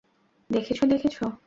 দেখেছো, 0.49 0.85
দেখেছো? 0.85 1.25